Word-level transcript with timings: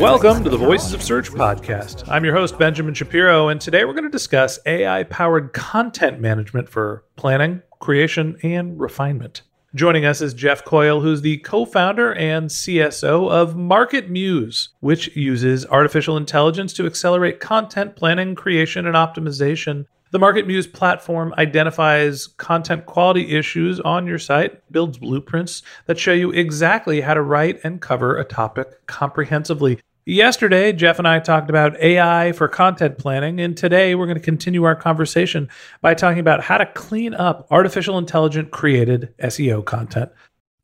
Welcome 0.00 0.44
to 0.44 0.50
the 0.50 0.56
Voices 0.56 0.94
of 0.94 1.02
Search 1.02 1.30
podcast. 1.30 2.08
I'm 2.08 2.24
your 2.24 2.34
host, 2.34 2.58
Benjamin 2.58 2.94
Shapiro, 2.94 3.48
and 3.48 3.60
today 3.60 3.84
we're 3.84 3.92
going 3.92 4.04
to 4.04 4.08
discuss 4.08 4.58
AI 4.64 5.02
powered 5.04 5.52
content 5.52 6.20
management 6.20 6.70
for 6.70 7.04
planning, 7.16 7.60
creation, 7.80 8.38
and 8.42 8.80
refinement. 8.80 9.42
Joining 9.74 10.06
us 10.06 10.22
is 10.22 10.32
Jeff 10.32 10.64
Coyle, 10.64 11.02
who's 11.02 11.20
the 11.20 11.36
co 11.40 11.66
founder 11.66 12.14
and 12.14 12.48
CSO 12.48 13.30
of 13.30 13.56
MarketMuse, 13.56 14.68
which 14.80 15.14
uses 15.14 15.66
artificial 15.66 16.16
intelligence 16.16 16.72
to 16.72 16.86
accelerate 16.86 17.38
content 17.38 17.94
planning, 17.94 18.34
creation, 18.34 18.86
and 18.86 18.96
optimization. 18.96 19.84
The 20.12 20.18
MarketMuse 20.18 20.72
platform 20.72 21.34
identifies 21.36 22.26
content 22.26 22.86
quality 22.86 23.36
issues 23.36 23.78
on 23.80 24.06
your 24.06 24.18
site, 24.18 24.60
builds 24.72 24.96
blueprints 24.96 25.62
that 25.86 25.98
show 25.98 26.12
you 26.12 26.32
exactly 26.32 27.02
how 27.02 27.12
to 27.12 27.22
write 27.22 27.60
and 27.62 27.82
cover 27.82 28.16
a 28.16 28.24
topic 28.24 28.86
comprehensively. 28.86 29.78
Yesterday, 30.06 30.72
Jeff 30.72 30.98
and 30.98 31.06
I 31.06 31.20
talked 31.20 31.50
about 31.50 31.78
AI 31.78 32.32
for 32.32 32.48
content 32.48 32.96
planning, 32.96 33.38
and 33.38 33.54
today 33.54 33.94
we're 33.94 34.06
going 34.06 34.16
to 34.16 34.24
continue 34.24 34.64
our 34.64 34.74
conversation 34.74 35.50
by 35.82 35.92
talking 35.92 36.20
about 36.20 36.42
how 36.42 36.56
to 36.56 36.64
clean 36.64 37.12
up 37.12 37.46
artificial 37.50 37.98
intelligent 37.98 38.50
created 38.50 39.14
SEO 39.18 39.62
content. 39.62 40.10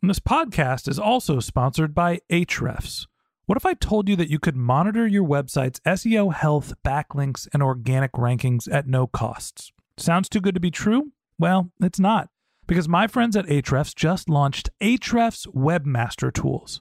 And 0.00 0.08
this 0.08 0.20
podcast 0.20 0.88
is 0.88 0.98
also 0.98 1.38
sponsored 1.38 1.94
by 1.94 2.20
Ahrefs. 2.30 3.06
What 3.44 3.58
if 3.58 3.66
I 3.66 3.74
told 3.74 4.08
you 4.08 4.16
that 4.16 4.30
you 4.30 4.38
could 4.38 4.56
monitor 4.56 5.06
your 5.06 5.24
website's 5.24 5.80
SEO 5.80 6.32
health, 6.32 6.72
backlinks, 6.82 7.46
and 7.52 7.62
organic 7.62 8.12
rankings 8.12 8.72
at 8.72 8.88
no 8.88 9.06
costs? 9.06 9.70
Sounds 9.98 10.30
too 10.30 10.40
good 10.40 10.54
to 10.54 10.60
be 10.60 10.70
true? 10.70 11.12
Well, 11.38 11.70
it's 11.82 12.00
not, 12.00 12.30
because 12.66 12.88
my 12.88 13.06
friends 13.06 13.36
at 13.36 13.46
Ahrefs 13.46 13.94
just 13.94 14.30
launched 14.30 14.70
Ahrefs 14.80 15.46
Webmaster 15.48 16.32
Tools. 16.32 16.80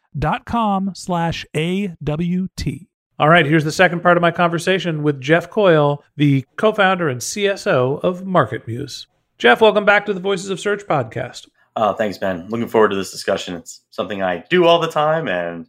dot 0.17 0.45
com 0.45 0.91
slash 0.95 1.45
A-W-T. 1.55 2.87
All 3.19 3.29
right, 3.29 3.45
here's 3.45 3.63
the 3.63 3.71
second 3.71 4.01
part 4.01 4.17
of 4.17 4.21
my 4.21 4.31
conversation 4.31 5.03
with 5.03 5.21
Jeff 5.21 5.49
Coyle, 5.49 6.03
the 6.15 6.43
co-founder 6.55 7.07
and 7.07 7.21
CSO 7.21 8.03
of 8.03 8.23
MarketMuse. 8.23 9.05
Jeff, 9.37 9.61
welcome 9.61 9.85
back 9.85 10.05
to 10.07 10.13
the 10.13 10.19
Voices 10.19 10.49
of 10.49 10.59
Search 10.59 10.83
podcast. 10.87 11.47
Uh, 11.75 11.93
thanks, 11.93 12.17
Ben. 12.17 12.47
Looking 12.49 12.67
forward 12.67 12.89
to 12.89 12.95
this 12.95 13.11
discussion. 13.11 13.55
It's 13.55 13.81
something 13.91 14.21
I 14.21 14.43
do 14.49 14.65
all 14.65 14.79
the 14.79 14.89
time, 14.89 15.27
and 15.27 15.67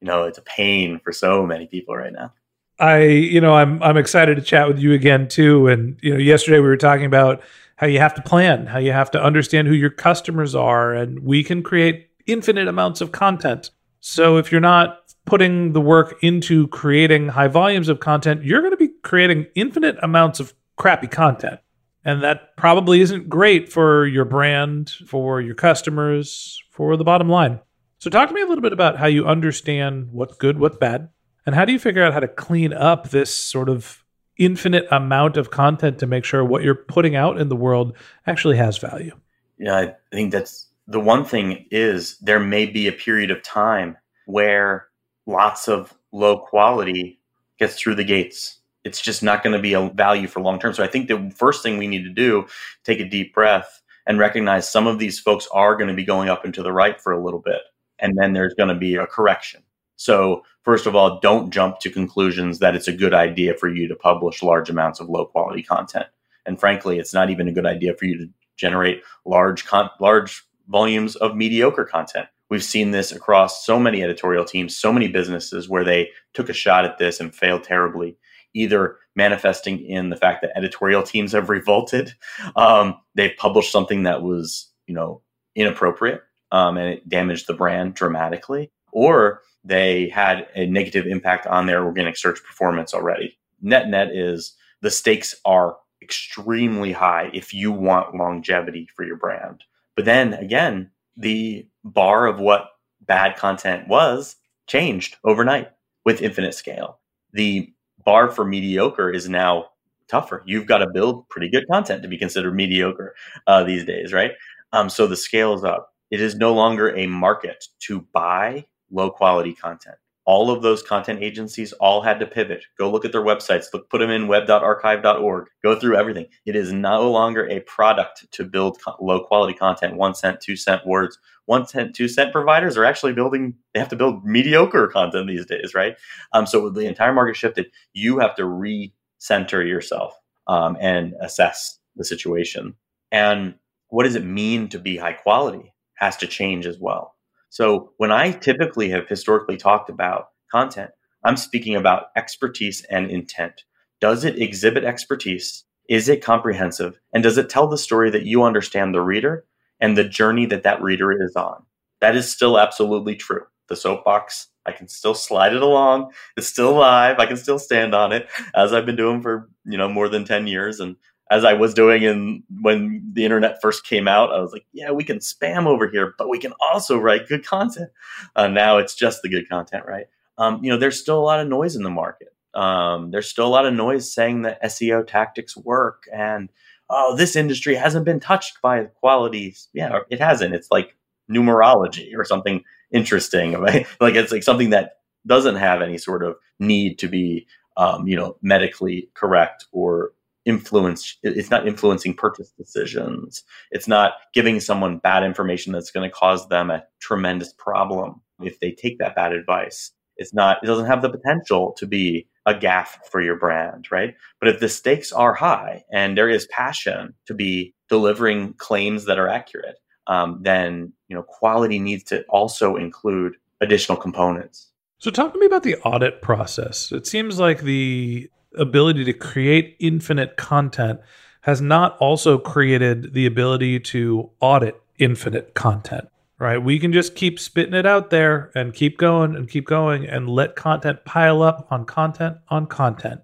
you 0.00 0.06
know, 0.06 0.24
it's 0.24 0.38
a 0.38 0.42
pain 0.42 1.00
for 1.02 1.12
so 1.12 1.46
many 1.46 1.66
people 1.66 1.96
right 1.96 2.12
now. 2.12 2.32
I, 2.78 3.02
you 3.02 3.40
know, 3.40 3.54
I'm 3.54 3.82
I'm 3.82 3.96
excited 3.96 4.36
to 4.36 4.42
chat 4.42 4.68
with 4.68 4.78
you 4.78 4.92
again 4.92 5.28
too. 5.28 5.68
And 5.68 5.98
you 6.02 6.14
know, 6.14 6.18
yesterday 6.18 6.60
we 6.60 6.68
were 6.68 6.76
talking 6.76 7.04
about 7.04 7.42
how 7.76 7.86
you 7.86 7.98
have 7.98 8.14
to 8.14 8.22
plan, 8.22 8.66
how 8.66 8.78
you 8.78 8.92
have 8.92 9.10
to 9.12 9.22
understand 9.22 9.68
who 9.68 9.74
your 9.74 9.90
customers 9.90 10.54
are, 10.54 10.94
and 10.94 11.20
we 11.20 11.42
can 11.42 11.62
create 11.62 12.10
infinite 12.26 12.68
amounts 12.68 13.00
of 13.00 13.12
content. 13.12 13.70
So 14.00 14.36
if 14.38 14.50
you're 14.50 14.60
not 14.60 15.14
putting 15.26 15.72
the 15.72 15.80
work 15.80 16.16
into 16.22 16.66
creating 16.68 17.28
high 17.28 17.48
volumes 17.48 17.88
of 17.88 18.00
content, 18.00 18.44
you're 18.44 18.60
going 18.60 18.72
to 18.72 18.76
be 18.76 18.90
creating 19.02 19.46
infinite 19.54 19.96
amounts 20.02 20.40
of 20.40 20.54
crappy 20.76 21.06
content. 21.06 21.60
And 22.04 22.22
that 22.22 22.56
probably 22.56 23.02
isn't 23.02 23.28
great 23.28 23.70
for 23.70 24.06
your 24.06 24.24
brand, 24.24 24.90
for 25.06 25.40
your 25.40 25.54
customers, 25.54 26.62
for 26.70 26.96
the 26.96 27.04
bottom 27.04 27.28
line. 27.28 27.60
So 27.98 28.08
talk 28.08 28.28
to 28.28 28.34
me 28.34 28.40
a 28.40 28.46
little 28.46 28.62
bit 28.62 28.72
about 28.72 28.96
how 28.96 29.06
you 29.06 29.26
understand 29.26 30.08
what's 30.10 30.34
good, 30.36 30.58
what's 30.58 30.78
bad, 30.78 31.10
and 31.44 31.54
how 31.54 31.66
do 31.66 31.72
you 31.72 31.78
figure 31.78 32.02
out 32.02 32.14
how 32.14 32.20
to 32.20 32.28
clean 32.28 32.72
up 32.72 33.10
this 33.10 33.32
sort 33.32 33.68
of 33.68 34.02
infinite 34.38 34.86
amount 34.90 35.36
of 35.36 35.50
content 35.50 35.98
to 35.98 36.06
make 36.06 36.24
sure 36.24 36.42
what 36.42 36.62
you're 36.62 36.74
putting 36.74 37.14
out 37.14 37.38
in 37.38 37.50
the 37.50 37.56
world 37.56 37.94
actually 38.26 38.56
has 38.56 38.78
value? 38.78 39.14
Yeah, 39.58 39.76
I 39.76 39.94
think 40.10 40.32
that's 40.32 40.69
the 40.86 41.00
one 41.00 41.24
thing 41.24 41.66
is 41.70 42.18
there 42.18 42.40
may 42.40 42.66
be 42.66 42.88
a 42.88 42.92
period 42.92 43.30
of 43.30 43.42
time 43.42 43.96
where 44.26 44.88
lots 45.26 45.68
of 45.68 45.94
low 46.12 46.38
quality 46.38 47.20
gets 47.58 47.76
through 47.76 47.94
the 47.94 48.04
gates. 48.04 48.58
It's 48.84 49.00
just 49.00 49.22
not 49.22 49.42
going 49.42 49.54
to 49.54 49.62
be 49.62 49.74
a 49.74 49.88
value 49.90 50.26
for 50.26 50.40
long 50.40 50.58
term. 50.58 50.74
So 50.74 50.82
I 50.82 50.88
think 50.88 51.08
the 51.08 51.32
first 51.36 51.62
thing 51.62 51.78
we 51.78 51.86
need 51.86 52.04
to 52.04 52.10
do, 52.10 52.46
take 52.84 53.00
a 53.00 53.08
deep 53.08 53.34
breath 53.34 53.82
and 54.06 54.18
recognize 54.18 54.68
some 54.68 54.86
of 54.86 54.98
these 54.98 55.20
folks 55.20 55.46
are 55.52 55.76
going 55.76 55.88
to 55.88 55.94
be 55.94 56.04
going 56.04 56.28
up 56.28 56.44
into 56.44 56.62
the 56.62 56.72
right 56.72 57.00
for 57.00 57.12
a 57.12 57.22
little 57.22 57.40
bit. 57.40 57.60
And 57.98 58.16
then 58.16 58.32
there's 58.32 58.54
going 58.54 58.70
to 58.70 58.74
be 58.74 58.96
a 58.96 59.06
correction. 59.06 59.62
So 59.96 60.44
first 60.62 60.86
of 60.86 60.96
all, 60.96 61.20
don't 61.20 61.50
jump 61.50 61.78
to 61.80 61.90
conclusions 61.90 62.58
that 62.60 62.74
it's 62.74 62.88
a 62.88 62.92
good 62.92 63.12
idea 63.12 63.54
for 63.54 63.68
you 63.68 63.86
to 63.86 63.94
publish 63.94 64.42
large 64.42 64.70
amounts 64.70 64.98
of 64.98 65.10
low 65.10 65.26
quality 65.26 65.62
content. 65.62 66.06
And 66.46 66.58
frankly, 66.58 66.98
it's 66.98 67.12
not 67.12 67.28
even 67.28 67.48
a 67.48 67.52
good 67.52 67.66
idea 67.66 67.94
for 67.94 68.06
you 68.06 68.16
to 68.16 68.30
generate 68.56 69.02
large 69.26 69.66
con- 69.66 69.90
large 70.00 70.42
volumes 70.70 71.16
of 71.16 71.36
mediocre 71.36 71.84
content. 71.84 72.28
We've 72.48 72.64
seen 72.64 72.90
this 72.90 73.12
across 73.12 73.64
so 73.64 73.78
many 73.78 74.02
editorial 74.02 74.44
teams, 74.44 74.76
so 74.76 74.92
many 74.92 75.08
businesses 75.08 75.68
where 75.68 75.84
they 75.84 76.10
took 76.34 76.48
a 76.48 76.54
shot 76.54 76.84
at 76.84 76.98
this 76.98 77.20
and 77.20 77.34
failed 77.34 77.64
terribly, 77.64 78.16
either 78.54 78.96
manifesting 79.14 79.84
in 79.84 80.10
the 80.10 80.16
fact 80.16 80.42
that 80.42 80.56
editorial 80.56 81.02
teams 81.02 81.32
have 81.32 81.48
revolted. 81.48 82.12
Um, 82.56 82.96
they've 83.14 83.36
published 83.36 83.72
something 83.72 84.04
that 84.04 84.22
was, 84.22 84.70
you 84.86 84.94
know, 84.94 85.22
inappropriate 85.54 86.22
um, 86.52 86.76
and 86.76 86.94
it 86.94 87.08
damaged 87.08 87.46
the 87.46 87.54
brand 87.54 87.94
dramatically, 87.94 88.70
or 88.92 89.42
they 89.64 90.08
had 90.08 90.46
a 90.54 90.66
negative 90.66 91.06
impact 91.06 91.46
on 91.46 91.66
their 91.66 91.84
organic 91.84 92.16
search 92.16 92.42
performance 92.42 92.94
already. 92.94 93.38
Net 93.60 93.88
net 93.88 94.08
is 94.14 94.56
the 94.80 94.90
stakes 94.90 95.34
are 95.44 95.76
extremely 96.02 96.92
high 96.92 97.30
if 97.34 97.52
you 97.52 97.70
want 97.70 98.14
longevity 98.14 98.88
for 98.96 99.04
your 99.04 99.16
brand. 99.16 99.64
But 100.00 100.06
then 100.06 100.32
again, 100.32 100.90
the 101.18 101.68
bar 101.84 102.24
of 102.24 102.40
what 102.40 102.70
bad 103.02 103.36
content 103.36 103.86
was 103.86 104.36
changed 104.66 105.18
overnight 105.24 105.72
with 106.06 106.22
infinite 106.22 106.54
scale. 106.54 107.00
The 107.34 107.70
bar 108.02 108.30
for 108.30 108.46
mediocre 108.46 109.10
is 109.10 109.28
now 109.28 109.66
tougher. 110.08 110.42
You've 110.46 110.64
got 110.64 110.78
to 110.78 110.88
build 110.88 111.28
pretty 111.28 111.50
good 111.50 111.66
content 111.70 112.00
to 112.00 112.08
be 112.08 112.16
considered 112.16 112.54
mediocre 112.54 113.14
uh, 113.46 113.62
these 113.62 113.84
days, 113.84 114.10
right? 114.14 114.32
Um, 114.72 114.88
so 114.88 115.06
the 115.06 115.18
scale 115.18 115.52
is 115.52 115.64
up. 115.64 115.92
It 116.10 116.22
is 116.22 116.34
no 116.34 116.54
longer 116.54 116.96
a 116.96 117.06
market 117.06 117.62
to 117.80 118.00
buy 118.14 118.64
low 118.90 119.10
quality 119.10 119.52
content. 119.52 119.98
All 120.26 120.50
of 120.50 120.62
those 120.62 120.82
content 120.82 121.22
agencies 121.22 121.72
all 121.74 122.02
had 122.02 122.20
to 122.20 122.26
pivot. 122.26 122.64
Go 122.78 122.90
look 122.90 123.04
at 123.04 123.12
their 123.12 123.24
websites, 123.24 123.66
look, 123.72 123.88
put 123.90 123.98
them 123.98 124.10
in 124.10 124.28
web.archive.org, 124.28 125.46
go 125.62 125.78
through 125.78 125.96
everything. 125.96 126.26
It 126.46 126.54
is 126.56 126.72
no 126.72 127.10
longer 127.10 127.48
a 127.48 127.60
product 127.60 128.30
to 128.32 128.44
build 128.44 128.80
co- 128.82 128.96
low 129.00 129.24
quality 129.24 129.54
content, 129.54 129.96
one 129.96 130.14
cent, 130.14 130.40
two 130.40 130.56
cent 130.56 130.86
words. 130.86 131.18
One 131.46 131.66
cent, 131.66 131.94
two 131.94 132.06
cent 132.06 132.32
providers 132.32 132.76
are 132.76 132.84
actually 132.84 133.12
building, 133.14 133.54
they 133.74 133.80
have 133.80 133.88
to 133.88 133.96
build 133.96 134.24
mediocre 134.24 134.86
content 134.88 135.26
these 135.26 135.46
days, 135.46 135.74
right? 135.74 135.96
Um, 136.32 136.46
so 136.46 136.62
with 136.64 136.74
the 136.74 136.86
entire 136.86 137.12
market 137.12 137.36
shifted. 137.36 137.66
You 137.92 138.18
have 138.20 138.36
to 138.36 138.42
recenter 138.42 139.66
yourself 139.66 140.14
um, 140.46 140.76
and 140.80 141.14
assess 141.20 141.78
the 141.96 142.04
situation. 142.04 142.74
And 143.10 143.54
what 143.88 144.04
does 144.04 144.14
it 144.14 144.24
mean 144.24 144.68
to 144.68 144.78
be 144.78 144.96
high 144.96 145.14
quality 145.14 145.72
has 146.00 146.16
to 146.16 146.26
change 146.26 146.66
as 146.66 146.78
well. 146.78 147.14
So 147.50 147.92
when 147.96 148.12
I 148.12 148.30
typically 148.30 148.90
have 148.90 149.08
historically 149.08 149.56
talked 149.56 149.90
about 149.90 150.28
content, 150.50 150.92
I'm 151.24 151.36
speaking 151.36 151.74
about 151.74 152.06
expertise 152.16 152.84
and 152.88 153.10
intent. 153.10 153.64
Does 154.00 154.24
it 154.24 154.40
exhibit 154.40 154.84
expertise? 154.84 155.64
Is 155.88 156.08
it 156.08 156.22
comprehensive? 156.22 157.00
And 157.12 157.22
does 157.22 157.36
it 157.36 157.50
tell 157.50 157.66
the 157.66 157.76
story 157.76 158.08
that 158.10 158.24
you 158.24 158.44
understand 158.44 158.94
the 158.94 159.02
reader 159.02 159.44
and 159.80 159.98
the 159.98 160.04
journey 160.04 160.46
that 160.46 160.62
that 160.62 160.80
reader 160.80 161.12
is 161.12 161.34
on? 161.34 161.64
That 162.00 162.16
is 162.16 162.30
still 162.30 162.56
absolutely 162.56 163.16
true. 163.16 163.42
The 163.68 163.76
soapbox, 163.76 164.46
I 164.64 164.70
can 164.72 164.86
still 164.86 165.14
slide 165.14 165.52
it 165.52 165.62
along. 165.62 166.12
It's 166.36 166.46
still 166.46 166.74
live. 166.74 167.18
I 167.18 167.26
can 167.26 167.36
still 167.36 167.58
stand 167.58 167.94
on 167.94 168.12
it 168.12 168.28
as 168.54 168.72
I've 168.72 168.86
been 168.86 168.96
doing 168.96 169.22
for, 169.22 169.50
you 169.64 169.76
know, 169.76 169.88
more 169.88 170.08
than 170.08 170.24
10 170.24 170.46
years. 170.46 170.78
And 170.78 170.96
as 171.30 171.44
I 171.44 171.52
was 171.52 171.74
doing 171.74 172.02
in 172.02 172.42
when 172.60 173.08
the 173.12 173.24
internet 173.24 173.62
first 173.62 173.86
came 173.86 174.08
out, 174.08 174.32
I 174.32 174.40
was 174.40 174.52
like, 174.52 174.66
yeah, 174.72 174.90
we 174.90 175.04
can 175.04 175.18
spam 175.18 175.66
over 175.66 175.88
here, 175.88 176.14
but 176.18 176.28
we 176.28 176.38
can 176.38 176.52
also 176.60 176.98
write 176.98 177.28
good 177.28 177.46
content. 177.46 177.90
Uh, 178.34 178.48
now 178.48 178.78
it's 178.78 178.94
just 178.96 179.22
the 179.22 179.28
good 179.28 179.48
content, 179.48 179.84
right? 179.86 180.06
Um, 180.38 180.62
you 180.62 180.70
know, 180.70 180.76
there's 180.76 180.98
still 180.98 181.18
a 181.18 181.22
lot 181.22 181.40
of 181.40 181.46
noise 181.46 181.76
in 181.76 181.84
the 181.84 181.90
market. 181.90 182.34
Um, 182.54 183.12
there's 183.12 183.28
still 183.28 183.46
a 183.46 183.48
lot 183.48 183.64
of 183.64 183.74
noise 183.74 184.12
saying 184.12 184.42
that 184.42 184.62
SEO 184.64 185.06
tactics 185.06 185.56
work 185.56 186.04
and 186.12 186.50
oh, 186.90 187.14
this 187.16 187.36
industry 187.36 187.76
hasn't 187.76 188.04
been 188.04 188.18
touched 188.18 188.60
by 188.60 188.84
qualities. 188.84 189.68
Yeah, 189.72 190.00
it 190.10 190.18
hasn't. 190.18 190.54
It's 190.54 190.70
like 190.72 190.96
numerology 191.30 192.16
or 192.16 192.24
something 192.24 192.64
interesting, 192.90 193.52
right? 193.60 193.86
like 194.00 194.16
it's 194.16 194.32
like 194.32 194.42
something 194.42 194.70
that 194.70 194.94
doesn't 195.26 195.56
have 195.56 195.80
any 195.80 195.98
sort 195.98 196.24
of 196.24 196.36
need 196.58 196.98
to 196.98 197.06
be, 197.06 197.46
um, 197.76 198.08
you 198.08 198.16
know, 198.16 198.36
medically 198.42 199.08
correct 199.14 199.66
or 199.70 200.12
influence 200.44 201.16
it's 201.22 201.50
not 201.50 201.66
influencing 201.66 202.14
purchase 202.14 202.50
decisions. 202.56 203.44
It's 203.70 203.88
not 203.88 204.12
giving 204.32 204.60
someone 204.60 204.98
bad 204.98 205.22
information 205.22 205.72
that's 205.72 205.90
going 205.90 206.08
to 206.08 206.14
cause 206.14 206.48
them 206.48 206.70
a 206.70 206.84
tremendous 207.00 207.52
problem. 207.52 208.20
If 208.42 208.60
they 208.60 208.72
take 208.72 208.98
that 208.98 209.14
bad 209.14 209.32
advice 209.32 209.92
it's 210.20 210.34
not 210.34 210.58
it 210.62 210.66
doesn't 210.66 210.86
have 210.86 211.02
the 211.02 211.10
potential 211.10 211.74
to 211.78 211.86
be 211.86 212.28
a 212.46 212.54
gaffe 212.54 212.98
for 213.10 213.20
your 213.20 213.36
brand 213.36 213.88
right? 213.90 214.14
But 214.38 214.50
if 214.50 214.60
the 214.60 214.68
stakes 214.68 215.12
are 215.12 215.34
high 215.34 215.82
and 215.92 216.16
there 216.16 216.28
is 216.28 216.46
passion 216.46 217.14
to 217.26 217.34
be 217.34 217.74
delivering 217.88 218.54
claims 218.54 219.06
that 219.06 219.18
are 219.18 219.28
accurate 219.28 219.76
um, 220.06 220.38
then 220.42 220.92
you 221.08 221.16
know 221.16 221.22
quality 221.22 221.78
needs 221.78 222.04
to 222.04 222.22
also 222.28 222.76
include 222.76 223.36
additional 223.60 223.96
components. 223.96 224.70
So 224.98 225.10
talk 225.10 225.32
to 225.32 225.38
me 225.38 225.46
about 225.46 225.62
the 225.62 225.76
audit 225.78 226.20
process. 226.20 226.92
It 226.92 227.06
seems 227.06 227.38
like 227.38 227.62
the 227.62 228.30
ability 228.56 229.04
to 229.04 229.12
create 229.12 229.76
infinite 229.78 230.36
content 230.36 231.00
has 231.42 231.60
not 231.60 231.96
also 231.98 232.38
created 232.38 233.14
the 233.14 233.26
ability 233.26 233.80
to 233.80 234.30
audit 234.40 234.80
infinite 234.98 235.54
content, 235.54 236.08
right? 236.38 236.58
We 236.58 236.78
can 236.78 236.92
just 236.92 237.14
keep 237.14 237.40
spitting 237.40 237.74
it 237.74 237.86
out 237.86 238.10
there 238.10 238.50
and 238.54 238.74
keep 238.74 238.98
going 238.98 239.34
and 239.34 239.48
keep 239.48 239.66
going 239.66 240.06
and 240.06 240.28
let 240.28 240.56
content 240.56 241.04
pile 241.04 241.42
up 241.42 241.66
on 241.70 241.86
content 241.86 242.38
on 242.48 242.66
content. 242.66 243.22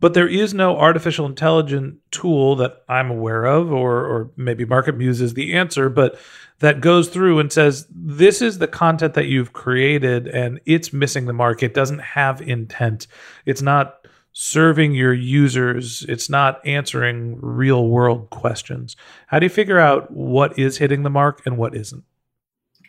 But 0.00 0.14
there 0.14 0.28
is 0.28 0.54
no 0.54 0.78
artificial 0.78 1.26
intelligence 1.26 1.96
tool 2.12 2.54
that 2.56 2.82
I'm 2.88 3.10
aware 3.10 3.44
of, 3.46 3.72
or, 3.72 4.06
or 4.06 4.30
maybe 4.36 4.64
MarketMuse 4.64 5.20
is 5.20 5.34
the 5.34 5.54
answer, 5.54 5.88
but 5.88 6.18
that 6.60 6.80
goes 6.80 7.08
through 7.08 7.40
and 7.40 7.52
says, 7.52 7.86
this 7.90 8.40
is 8.40 8.58
the 8.58 8.68
content 8.68 9.14
that 9.14 9.26
you've 9.26 9.52
created 9.52 10.28
and 10.28 10.60
it's 10.66 10.92
missing 10.92 11.26
the 11.26 11.32
mark. 11.32 11.62
It 11.62 11.74
doesn't 11.74 11.98
have 11.98 12.40
intent. 12.40 13.08
It's 13.44 13.62
not 13.62 14.06
serving 14.40 14.94
your 14.94 15.12
users. 15.12 16.06
It's 16.08 16.30
not 16.30 16.64
answering 16.64 17.40
real 17.40 17.88
world 17.88 18.30
questions. 18.30 18.94
How 19.26 19.40
do 19.40 19.46
you 19.46 19.50
figure 19.50 19.80
out 19.80 20.12
what 20.12 20.56
is 20.56 20.78
hitting 20.78 21.02
the 21.02 21.10
mark 21.10 21.42
and 21.44 21.58
what 21.58 21.74
isn't? 21.74 22.04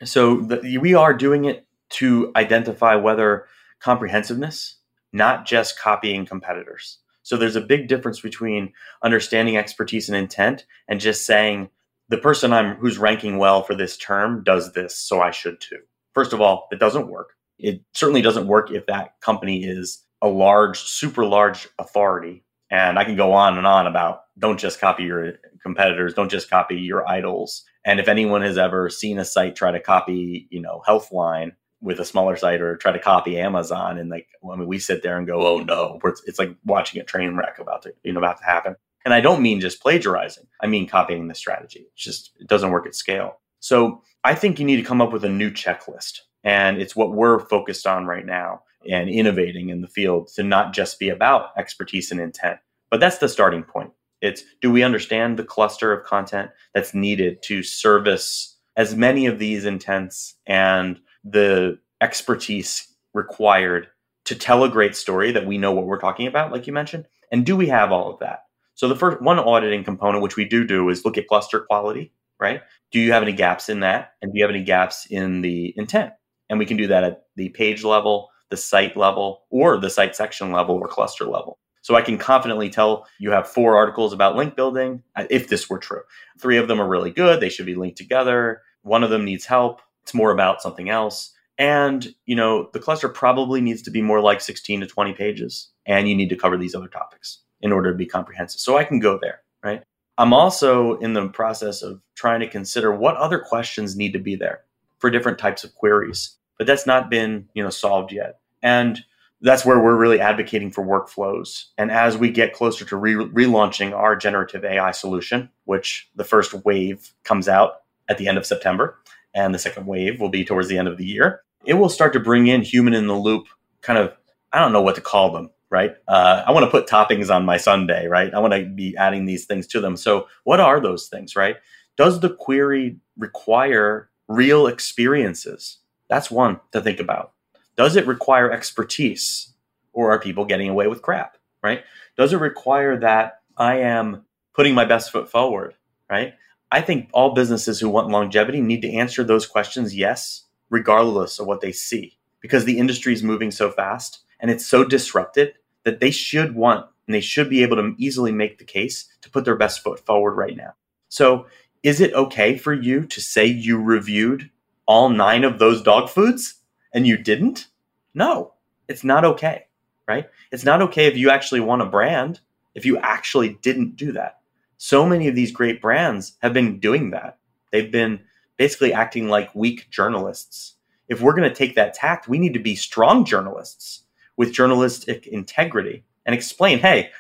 So 0.04 0.42
the, 0.42 0.78
we 0.78 0.94
are 0.94 1.12
doing 1.12 1.46
it 1.46 1.66
to 1.94 2.32
identify 2.36 2.94
whether 2.98 3.48
comprehensiveness, 3.80 4.76
not 5.12 5.48
just 5.48 5.80
copying 5.80 6.28
competitors. 6.28 7.00
So 7.24 7.36
there's 7.36 7.56
a 7.56 7.62
big 7.62 7.88
difference 7.88 8.20
between 8.20 8.72
understanding 9.04 9.58
expertise 9.58 10.08
and 10.08 10.16
intent 10.16 10.68
and 10.88 11.00
just 11.00 11.26
saying 11.26 11.72
the 12.10 12.20
person 12.20 12.54
I'm 12.54 12.76
who's 12.76 13.00
ranking 13.00 13.40
well 13.40 13.64
for 13.64 13.74
this 13.74 13.98
term 13.98 14.44
does 14.44 14.74
this, 14.74 14.96
so 14.96 15.20
I 15.20 15.32
should 15.32 15.60
too. 15.60 15.80
First 16.14 16.32
of 16.32 16.42
all, 16.42 16.68
it 16.72 16.80
doesn't 16.80 17.10
work. 17.10 17.30
It 17.58 17.82
certainly 17.96 18.22
doesn't 18.22 18.46
work 18.46 18.70
if 18.70 18.86
that 18.86 19.20
company 19.20 19.64
is 19.64 20.04
a 20.22 20.28
large, 20.28 20.80
super 20.80 21.26
large 21.26 21.68
authority. 21.78 22.44
And 22.72 23.00
I 23.00 23.04
can 23.04 23.16
go 23.16 23.34
on 23.34 23.58
and 23.58 23.66
on 23.66 23.88
about 23.88 24.22
don't 24.38 24.60
just 24.60 24.80
copy 24.80 25.04
your 25.04 25.34
competitors, 25.64 26.14
don't 26.14 26.30
just 26.30 26.50
copy 26.50 26.76
your 26.76 27.08
idols. 27.08 27.64
And 27.86 28.00
if 28.00 28.08
anyone 28.08 28.42
has 28.42 28.58
ever 28.58 28.90
seen 28.90 29.18
a 29.18 29.26
site 29.26 29.56
try 29.56 29.72
to 29.72 29.80
copy, 29.80 30.48
you 30.52 30.62
know, 30.62 30.82
Healthline 30.88 31.52
with 31.82 32.00
a 32.00 32.06
smaller 32.06 32.36
site 32.36 32.62
or 32.62 32.76
try 32.76 32.92
to 32.92 33.00
copy 33.00 33.40
Amazon, 33.40 33.98
and 33.98 34.10
like, 34.10 34.28
I 34.44 34.56
mean, 34.56 34.68
we 34.68 34.80
sit 34.80 35.02
there 35.02 35.18
and 35.18 35.26
go, 35.26 35.48
oh 35.48 35.60
no, 35.60 36.00
it's 36.26 36.38
like 36.38 36.56
watching 36.66 37.02
a 37.02 37.06
train 37.06 37.36
wreck 37.36 37.58
about 37.60 37.84
to, 37.84 37.94
you 38.04 38.14
know, 38.14 38.20
about 38.20 38.38
to 38.40 38.46
happen. 38.46 38.76
And 39.06 39.14
I 39.14 39.22
don't 39.22 39.42
mean 39.42 39.62
just 39.62 39.82
plagiarizing. 39.82 40.46
I 40.62 40.68
mean 40.68 40.88
copying 40.88 41.28
the 41.28 41.36
strategy. 41.36 41.88
It's 41.94 42.04
just 42.04 42.32
it 42.40 42.48
doesn't 42.48 42.72
work 42.72 42.86
at 42.86 42.96
scale. 42.96 43.40
So 43.60 44.04
I 44.24 44.36
think 44.36 44.60
you 44.60 44.66
need 44.66 44.78
to 44.78 44.84
come 44.84 45.02
up 45.02 45.14
with 45.14 45.24
a 45.24 45.30
new 45.30 45.52
checklist. 45.52 46.20
And 46.44 46.82
it's 46.82 46.96
what 46.96 47.14
we're 47.14 47.40
focused 47.40 47.86
on 47.86 48.06
right 48.06 48.26
now 48.26 48.62
and 48.90 49.10
innovating 49.10 49.70
in 49.70 49.82
the 49.82 49.88
field 49.88 50.30
to 50.36 50.44
not 50.44 50.74
just 50.74 51.00
be 51.00 51.10
about 51.10 51.50
expertise 51.58 52.12
and 52.12 52.22
intent. 52.22 52.60
But 52.90 53.00
that's 53.00 53.18
the 53.18 53.30
starting 53.30 53.64
point. 53.64 53.92
It's 54.22 54.44
do 54.62 54.72
we 54.72 54.84
understand 54.84 55.38
the 55.38 55.44
cluster 55.44 55.94
of 55.94 56.06
content 56.06 56.52
that's 56.74 56.94
needed 56.94 57.42
to 57.44 57.64
service 57.64 58.58
as 58.76 58.96
many 58.96 59.26
of 59.26 59.40
these 59.40 59.66
intents 59.66 60.36
and 60.46 61.00
the 61.24 61.80
expertise 62.02 62.88
required 63.14 63.88
to 64.26 64.36
tell 64.36 64.64
a 64.64 64.70
great 64.70 64.96
story 64.96 65.32
that 65.32 65.46
we 65.46 65.58
know 65.58 65.72
what 65.72 65.86
we're 65.86 66.00
talking 66.00 66.28
about, 66.28 66.52
like 66.52 66.68
you 66.68 66.74
mentioned? 66.74 67.06
And 67.32 67.46
do 67.46 67.56
we 67.56 67.68
have 67.68 67.92
all 67.92 68.12
of 68.12 68.20
that? 68.20 68.44
So 68.76 68.88
the 68.88 68.96
first 68.96 69.22
one 69.22 69.40
auditing 69.40 69.84
component, 69.84 70.24
which 70.24 70.36
we 70.36 70.46
do 70.46 70.64
do, 70.66 70.88
is 70.90 71.04
look 71.04 71.18
at 71.18 71.28
cluster 71.28 71.62
quality, 71.62 72.14
right? 72.40 72.62
Do 72.92 73.00
you 73.00 73.12
have 73.12 73.24
any 73.24 73.34
gaps 73.34 73.70
in 73.70 73.82
that? 73.82 74.14
And 74.22 74.32
do 74.32 74.38
you 74.38 74.44
have 74.44 74.54
any 74.54 74.64
gaps 74.64 75.08
in 75.10 75.42
the 75.42 75.74
intent? 75.76 76.14
And 76.50 76.60
we 76.60 76.66
can 76.66 76.78
do 76.78 76.88
that 76.88 77.04
at 77.04 77.26
the 77.36 77.50
page 77.50 77.84
level, 77.84 78.30
the 78.50 78.58
site 78.58 78.98
level 78.98 79.44
or 79.50 79.78
the 79.78 79.90
site 79.90 80.16
section 80.16 80.52
level 80.52 80.76
or 80.76 80.88
cluster 80.88 81.26
level. 81.26 81.60
So 81.82 81.96
I 81.96 82.02
can 82.02 82.18
confidently 82.18 82.70
tell 82.70 83.08
you 83.20 83.32
have 83.32 83.48
four 83.48 83.78
articles 83.78 84.14
about 84.14 84.36
link 84.36 84.56
building, 84.56 85.02
uh, 85.16 85.26
if 85.30 85.48
this 85.48 85.70
were 85.70 85.80
true. 85.80 86.02
Three 86.38 86.58
of 86.58 86.68
them 86.68 86.82
are 86.82 86.88
really 86.88 87.12
good. 87.12 87.40
They 87.40 87.50
should 87.50 87.66
be 87.66 87.76
linked 87.76 87.98
together. 87.98 88.62
One 88.82 89.04
of 89.04 89.10
them 89.10 89.26
needs 89.26 89.46
help. 89.46 89.82
It's 90.04 90.14
more 90.14 90.32
about 90.32 90.62
something 90.62 90.90
else. 90.90 91.34
And, 91.58 92.14
you 92.26 92.36
know, 92.36 92.70
the 92.74 92.80
cluster 92.80 93.10
probably 93.10 93.60
needs 93.62 93.82
to 93.84 93.92
be 93.92 94.02
more 94.02 94.22
like 94.22 94.42
16 94.42 94.82
to 94.82 94.88
20 94.88 95.14
pages. 95.14 95.70
And 95.86 96.08
you 96.08 96.16
need 96.16 96.30
to 96.30 96.36
cover 96.36 96.58
these 96.58 96.76
other 96.76 96.88
topics 96.88 97.40
in 97.62 97.72
order 97.72 97.92
to 97.92 97.98
be 97.98 98.06
comprehensive. 98.06 98.62
So 98.62 98.78
I 98.78 98.84
can 98.84 99.00
go 99.00 99.20
there, 99.22 99.42
right? 99.64 99.84
I'm 100.18 100.34
also 100.34 100.98
in 100.98 101.14
the 101.14 101.28
process 101.30 101.82
of 101.82 102.02
trying 102.16 102.42
to 102.42 102.50
consider 102.50 102.94
what 102.94 103.16
other 103.18 103.40
questions 103.40 103.96
need 103.96 104.14
to 104.14 104.20
be 104.20 104.36
there 104.36 104.62
for 105.00 105.10
different 105.10 105.40
types 105.40 105.64
of 105.64 105.76
queries 105.76 106.36
but 106.60 106.68
that's 106.68 106.86
not 106.86 107.10
been 107.10 107.50
you 107.56 107.64
know 107.64 107.72
solved 107.72 108.12
yet. 108.12 108.40
And 108.62 109.04
that's 109.42 109.66
where 109.66 109.80
we're 109.80 109.96
really 109.96 110.20
advocating 110.20 110.70
for 110.70 110.86
workflows. 110.86 111.66
And 111.78 111.90
as 111.92 112.18
we 112.18 112.30
get 112.30 112.54
closer 112.54 112.84
to 112.86 112.98
re- 112.98 113.14
relaunching 113.14 113.94
our 113.94 114.16
generative 114.16 114.64
ai 114.64 114.92
solution 114.92 115.50
which 115.66 116.10
the 116.16 116.24
first 116.24 116.54
wave 116.66 117.12
comes 117.24 117.48
out 117.48 117.82
at 118.10 118.18
the 118.18 118.28
end 118.28 118.38
of 118.38 118.46
september 118.46 119.00
and 119.34 119.54
the 119.54 119.60
second 119.60 119.86
wave 119.86 120.20
will 120.20 120.30
be 120.30 120.44
towards 120.44 120.68
the 120.68 120.78
end 120.78 120.88
of 120.88 120.98
the 120.98 121.06
year 121.06 121.42
it 121.66 121.76
will 121.76 121.90
start 121.90 122.14
to 122.14 122.20
bring 122.20 122.48
in 122.48 122.62
human 122.62 122.94
in 122.94 123.08
the 123.08 123.16
loop 123.16 123.48
kind 123.82 123.98
of 124.00 124.14
i 124.52 124.60
don't 124.60 124.74
know 124.74 124.82
what 124.82 124.96
to 124.96 125.02
call 125.02 125.32
them 125.32 125.50
right? 125.72 125.92
Uh, 126.08 126.44
i 126.48 126.52
want 126.52 126.66
to 126.66 126.72
put 126.72 126.88
toppings 126.88 127.34
on 127.34 127.46
my 127.46 127.58
sundae, 127.58 128.08
right? 128.08 128.34
I 128.34 128.40
want 128.40 128.54
to 128.54 128.66
be 128.66 128.96
adding 128.98 129.26
these 129.26 129.46
things 129.46 129.68
to 129.68 129.80
them. 129.80 129.96
So 129.98 130.28
what 130.44 130.60
are 130.60 130.80
those 130.80 131.08
things 131.08 131.36
right? 131.36 131.58
Does 131.98 132.20
the 132.20 132.30
query 132.30 132.98
require 133.18 134.10
real 134.28 134.68
experiences 134.68 135.79
that's 136.10 136.30
one 136.30 136.60
to 136.72 136.82
think 136.82 137.00
about. 137.00 137.34
Does 137.78 137.96
it 137.96 138.08
require 138.08 138.52
expertise 138.52 139.54
or 139.94 140.12
are 140.12 140.20
people 140.20 140.46
getting 140.46 140.70
away 140.70 140.88
with 140.88 141.02
crap, 141.02 141.38
right? 141.64 141.84
Does 142.18 142.34
it 142.34 142.38
require 142.38 143.00
that 143.00 143.42
I 143.58 143.78
am 143.78 144.26
putting 144.54 144.74
my 144.74 144.86
best 144.86 145.12
foot 145.12 145.32
forward, 145.32 145.76
right? 146.10 146.34
I 146.72 146.82
think 146.82 147.10
all 147.14 147.34
businesses 147.34 147.80
who 147.80 147.90
want 147.90 148.10
longevity 148.10 148.62
need 148.62 148.82
to 148.82 148.94
answer 148.94 149.24
those 149.24 149.48
questions 149.48 149.96
yes, 149.96 150.46
regardless 150.70 151.40
of 151.40 151.48
what 151.48 151.62
they 151.62 151.72
see, 151.72 152.18
because 152.42 152.66
the 152.66 152.78
industry 152.78 153.14
is 153.14 153.24
moving 153.24 153.52
so 153.52 153.72
fast 153.72 154.20
and 154.40 154.52
it's 154.52 154.66
so 154.66 154.84
disrupted 154.84 155.54
that 155.84 156.00
they 156.00 156.12
should 156.12 156.56
want 156.56 156.86
and 157.08 157.16
they 157.16 157.22
should 157.22 157.50
be 157.50 157.64
able 157.64 157.78
to 157.78 157.96
easily 157.98 158.32
make 158.32 158.58
the 158.58 158.66
case 158.66 159.08
to 159.22 159.30
put 159.30 159.46
their 159.46 159.56
best 159.56 159.82
foot 159.82 160.06
forward 160.06 160.34
right 160.34 160.56
now. 160.56 160.74
So, 161.10 161.48
is 161.82 162.02
it 162.02 162.14
okay 162.14 162.58
for 162.58 162.74
you 162.74 163.06
to 163.06 163.22
say 163.22 163.46
you 163.46 163.82
reviewed 163.82 164.52
all 164.90 165.08
nine 165.08 165.44
of 165.44 165.60
those 165.60 165.84
dog 165.84 166.10
foods 166.10 166.56
and 166.94 167.06
you 167.06 167.16
didn't? 167.16 167.68
No, 168.16 168.56
it's 168.88 169.04
not 169.04 169.24
okay, 169.24 169.68
right? 170.08 170.28
It's 170.52 170.66
not 170.66 170.82
okay 170.82 171.06
if 171.06 171.16
you 171.16 171.30
actually 171.30 171.60
want 171.60 171.84
a 171.84 171.86
brand 171.86 172.42
if 172.74 172.86
you 172.86 172.98
actually 172.98 173.60
didn't 173.62 173.96
do 173.96 174.12
that. 174.14 174.40
So 174.78 175.06
many 175.06 175.28
of 175.28 175.36
these 175.36 175.52
great 175.52 175.82
brands 175.82 176.38
have 176.42 176.54
been 176.54 176.80
doing 176.80 177.12
that. 177.12 177.38
They've 177.72 177.92
been 177.92 178.20
basically 178.58 178.92
acting 178.92 179.30
like 179.30 179.54
weak 179.54 179.90
journalists. 179.92 180.76
If 181.08 181.22
we're 181.22 181.36
going 181.36 181.50
to 181.50 181.56
take 181.56 181.76
that 181.76 181.94
tact, 181.94 182.28
we 182.28 182.40
need 182.40 182.54
to 182.54 182.60
be 182.60 182.76
strong 182.76 183.26
journalists 183.26 184.04
with 184.38 184.54
journalistic 184.54 185.28
integrity 185.28 186.04
and 186.26 186.34
explain 186.34 186.80
hey, 186.80 187.12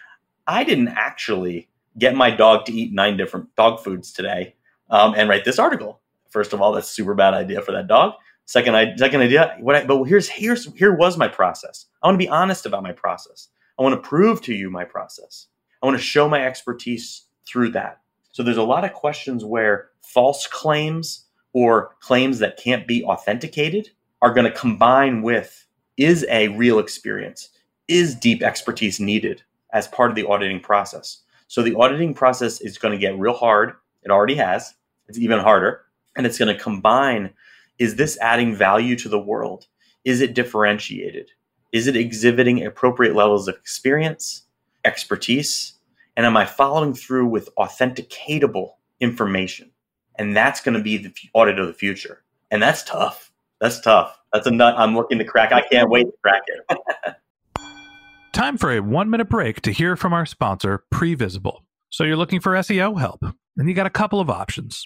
I 0.47 0.63
didn't 0.63 0.89
actually 0.89 1.69
get 1.99 2.15
my 2.15 2.31
dog 2.31 2.65
to 2.65 2.73
eat 2.73 2.93
nine 2.93 3.17
different 3.17 3.53
dog 3.55 3.83
foods 3.83 4.11
today 4.11 4.55
um, 4.89 5.13
and 5.15 5.29
write 5.29 5.45
this 5.45 5.59
article. 5.59 5.99
First 6.29 6.53
of 6.53 6.61
all, 6.61 6.71
that's 6.71 6.89
a 6.89 6.93
super 6.93 7.13
bad 7.13 7.33
idea 7.33 7.61
for 7.61 7.71
that 7.71 7.87
dog. 7.87 8.13
Second, 8.45 8.97
second 8.97 9.21
idea, 9.21 9.57
what 9.59 9.75
I, 9.75 9.85
but 9.85 10.03
here's 10.05 10.27
here's 10.27 10.73
here 10.73 10.93
was 10.93 11.17
my 11.17 11.27
process. 11.27 11.85
I 12.01 12.07
want 12.07 12.15
to 12.19 12.25
be 12.25 12.29
honest 12.29 12.65
about 12.65 12.83
my 12.83 12.91
process. 12.91 13.49
I 13.77 13.83
want 13.83 13.93
to 13.93 14.09
prove 14.09 14.41
to 14.43 14.53
you 14.53 14.69
my 14.69 14.85
process. 14.85 15.47
I 15.81 15.85
want 15.85 15.97
to 15.97 16.03
show 16.03 16.27
my 16.27 16.45
expertise 16.45 17.25
through 17.47 17.71
that. 17.71 18.01
So 18.31 18.43
there's 18.43 18.57
a 18.57 18.63
lot 18.63 18.85
of 18.85 18.93
questions 18.93 19.45
where 19.45 19.89
false 20.01 20.47
claims 20.47 21.25
or 21.53 21.95
claims 21.99 22.39
that 22.39 22.57
can't 22.57 22.87
be 22.87 23.03
authenticated 23.03 23.89
are 24.21 24.33
going 24.33 24.51
to 24.51 24.57
combine 24.57 25.21
with 25.21 25.65
is 25.97 26.25
a 26.29 26.49
real 26.49 26.79
experience, 26.79 27.49
is 27.87 28.15
deep 28.15 28.41
expertise 28.41 28.99
needed 28.99 29.43
as 29.73 29.87
part 29.87 30.09
of 30.09 30.15
the 30.15 30.27
auditing 30.27 30.59
process. 30.59 31.19
So 31.47 31.61
the 31.61 31.75
auditing 31.75 32.13
process 32.13 32.61
is 32.61 32.77
going 32.77 32.93
to 32.93 32.97
get 32.97 33.17
real 33.17 33.33
hard. 33.33 33.73
It 34.03 34.11
already 34.11 34.35
has. 34.35 34.73
It's 35.07 35.17
even 35.17 35.39
harder. 35.39 35.85
And 36.15 36.25
it's 36.25 36.37
going 36.37 36.55
to 36.55 36.61
combine 36.61 37.33
is 37.77 37.95
this 37.95 38.17
adding 38.19 38.53
value 38.53 38.97
to 38.97 39.07
the 39.07 39.19
world? 39.19 39.67
Is 40.03 40.19
it 40.19 40.33
differentiated? 40.33 41.31
Is 41.71 41.87
it 41.87 41.95
exhibiting 41.95 42.65
appropriate 42.65 43.15
levels 43.15 43.47
of 43.47 43.55
experience, 43.55 44.43
expertise? 44.83 45.73
And 46.17 46.25
am 46.25 46.35
I 46.35 46.45
following 46.45 46.93
through 46.93 47.27
with 47.27 47.49
authenticatable 47.57 48.71
information? 48.99 49.71
And 50.17 50.35
that's 50.35 50.59
going 50.59 50.75
to 50.75 50.83
be 50.83 50.97
the 50.97 51.13
audit 51.33 51.57
of 51.57 51.67
the 51.67 51.73
future. 51.73 52.23
And 52.51 52.61
that's 52.61 52.83
tough. 52.83 53.31
That's 53.61 53.79
tough. 53.79 54.19
That's 54.33 54.47
a 54.47 54.51
nut 54.51 54.75
I'm 54.77 54.95
looking 54.95 55.19
to 55.19 55.25
crack. 55.25 55.53
I 55.53 55.61
can't 55.61 55.89
wait 55.89 56.03
to 56.03 56.13
crack 56.21 56.41
it. 56.47 57.15
Time 58.33 58.57
for 58.57 58.71
a 58.71 58.79
one 58.79 59.09
minute 59.09 59.29
break 59.29 59.61
to 59.61 59.71
hear 59.71 59.95
from 59.95 60.13
our 60.13 60.25
sponsor, 60.25 60.83
Previsible. 60.93 61.61
So 61.89 62.03
you're 62.03 62.17
looking 62.17 62.39
for 62.39 62.53
SEO 62.53 62.99
help, 62.99 63.23
and 63.57 63.67
you 63.67 63.73
got 63.73 63.85
a 63.85 63.91
couple 63.91 64.19
of 64.19 64.29
options. 64.29 64.85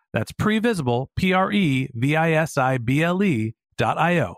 that's 0.13 0.31
previsible, 0.31 1.07
P 1.15 1.33
R 1.33 1.51
E 1.51 1.89
V 1.93 2.15
I 2.15 2.31
S 2.31 2.57
I 2.57 2.77
B 2.77 3.03
L 3.03 3.23
E 3.23 3.55
dot 3.77 3.97
I 3.97 4.19
O. 4.19 4.35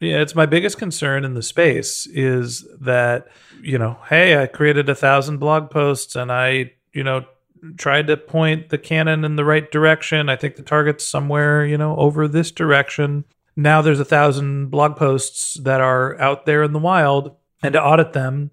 Yeah, 0.00 0.20
it's 0.20 0.34
my 0.34 0.46
biggest 0.46 0.76
concern 0.76 1.24
in 1.24 1.34
the 1.34 1.42
space 1.42 2.06
is 2.06 2.66
that, 2.80 3.28
you 3.62 3.78
know, 3.78 3.98
hey, 4.08 4.40
I 4.40 4.46
created 4.46 4.88
a 4.88 4.94
thousand 4.94 5.38
blog 5.38 5.70
posts 5.70 6.14
and 6.14 6.30
I, 6.30 6.72
you 6.92 7.02
know, 7.02 7.24
tried 7.78 8.08
to 8.08 8.16
point 8.18 8.68
the 8.68 8.76
cannon 8.76 9.24
in 9.24 9.36
the 9.36 9.44
right 9.44 9.70
direction. 9.70 10.28
I 10.28 10.36
think 10.36 10.56
the 10.56 10.62
target's 10.62 11.06
somewhere, 11.06 11.64
you 11.64 11.78
know, 11.78 11.96
over 11.96 12.28
this 12.28 12.50
direction. 12.50 13.24
Now 13.56 13.80
there's 13.80 14.00
a 14.00 14.04
thousand 14.04 14.68
blog 14.70 14.96
posts 14.96 15.54
that 15.62 15.80
are 15.80 16.20
out 16.20 16.44
there 16.44 16.62
in 16.62 16.72
the 16.72 16.78
wild 16.78 17.36
and 17.62 17.72
to 17.72 17.82
audit 17.82 18.12
them 18.12 18.50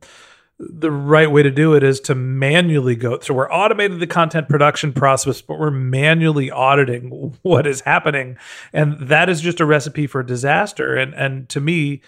the 0.70 0.91
right 0.91 1.32
way 1.32 1.41
to 1.41 1.50
do 1.50 1.74
it 1.74 1.84
is 1.84 2.00
to 2.01 2.13
manually 2.13 2.96
go. 2.96 3.20
So 3.20 3.34
we're 3.34 3.50
automating 3.50 4.00
the 4.00 4.08
content 4.08 4.48
production 4.48 4.94
process, 4.94 5.41
but 5.41 5.60
we're 5.60 5.72
manually 5.72 6.51
auditing 6.51 7.38
what 7.41 7.65
is 7.65 7.82
happening, 7.82 8.38
and 8.72 9.00
that 9.00 9.30
is 9.30 9.41
just 9.41 9.60
a 9.60 9.65
recipe 9.65 10.08
for 10.08 10.22
disaster. 10.24 10.96
And 10.96 11.13
and 11.15 11.50
to 11.50 11.60
me, 11.60 12.01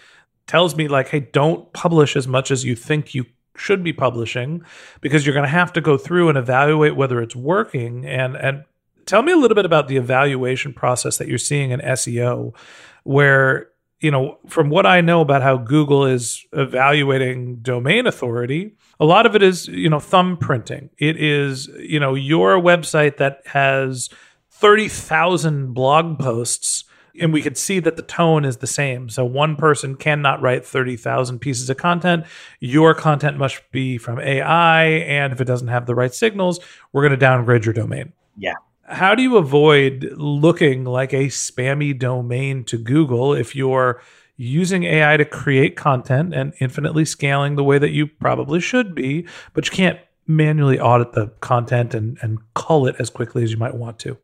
tells 0.46 0.76
me 0.76 0.88
like, 0.88 1.10
hey, 1.10 1.22
don't 1.22 1.72
publish 1.74 2.16
as 2.16 2.28
much 2.28 2.52
as 2.52 2.64
you 2.64 2.76
think 2.76 3.16
you 3.16 3.26
should 3.56 3.84
be 3.84 3.94
publishing, 3.94 4.64
because 5.02 5.26
you're 5.26 5.36
going 5.36 5.46
to 5.46 5.50
have 5.50 5.74
to 5.74 5.82
go 5.82 5.98
through 5.98 6.30
and 6.30 6.38
evaluate 6.38 6.96
whether 6.96 7.22
it's 7.22 7.36
working. 7.36 8.06
And 8.06 8.36
and 8.36 8.66
tell 9.06 9.24
me 9.24 9.32
a 9.32 9.38
little 9.38 9.56
bit 9.56 9.66
about 9.66 9.88
the 9.88 9.98
evaluation 9.98 10.74
process 10.74 11.18
that 11.18 11.28
you're 11.28 11.38
seeing 11.38 11.72
in 11.72 11.80
SEO, 11.80 12.56
where 13.04 13.70
you 14.04 14.12
know, 14.12 14.38
from 14.50 14.70
what 14.70 14.86
I 14.86 15.00
know 15.00 15.22
about 15.22 15.42
how 15.42 15.56
Google 15.56 16.06
is 16.06 16.46
evaluating 16.52 17.60
domain 17.62 18.06
authority, 18.06 18.76
a 19.00 19.06
lot 19.06 19.26
of 19.26 19.34
it 19.34 19.42
is, 19.42 19.70
you 19.70 19.90
know, 19.90 19.98
thumbprinting. 19.98 20.90
It 20.98 21.16
is, 21.16 21.68
you 21.80 22.02
know, 22.02 22.14
your 22.14 22.60
website 22.60 23.16
that 23.18 23.40
has 23.46 24.10
30,000 24.52 25.74
blog 25.74 26.20
posts 26.20 26.84
and 27.18 27.32
we 27.32 27.42
could 27.42 27.58
see 27.58 27.80
that 27.80 27.96
the 27.96 28.02
tone 28.02 28.44
is 28.44 28.58
the 28.58 28.68
same. 28.68 29.08
So 29.08 29.24
one 29.24 29.56
person 29.56 29.96
cannot 29.96 30.42
write 30.42 30.66
30,000 30.66 31.40
pieces 31.40 31.70
of 31.70 31.78
content. 31.78 32.26
Your 32.60 32.94
content 32.94 33.38
must 33.38 33.62
be 33.72 33.98
from 33.98 34.20
AI 34.20 34.84
and 34.84 35.32
if 35.32 35.40
it 35.40 35.46
doesn't 35.46 35.70
have 35.70 35.86
the 35.86 35.96
right 35.96 36.14
signals, 36.14 36.60
we're 36.92 37.04
going 37.04 37.12
to 37.12 37.18
downgrade 37.18 37.64
your 37.64 37.74
domain. 37.74 38.12
Yeah 38.36 38.56
how 38.94 39.16
do 39.16 39.24
you 39.24 39.38
avoid 39.38 40.14
looking 40.16 40.86
like 40.86 41.14
a 41.14 41.28
spammy 41.28 41.98
domain 41.98 42.64
to 42.66 42.78
Google 42.78 43.34
if 43.34 43.56
you're 43.56 44.02
using 44.38 44.84
AI 44.84 45.18
to 45.18 45.26
create 45.26 45.76
content 45.76 46.34
and 46.34 46.54
infinitely 46.60 47.06
scaling 47.06 47.56
the 47.56 47.64
way 47.64 47.78
that 47.78 47.92
you 47.92 48.08
probably 48.08 48.60
should 48.60 48.96
be, 48.96 49.28
but 49.54 49.66
you 49.66 49.72
can't 49.72 50.00
manually 50.28 50.80
audit 50.80 51.12
the 51.14 51.28
content 51.42 51.94
and, 51.94 52.18
and 52.22 52.40
cull 52.54 52.88
it 52.88 52.96
as 53.00 53.10
quickly 53.10 53.44
as 53.44 53.52
you 53.52 53.58
might 53.58 53.76
want 53.76 54.00
to? 54.00 54.18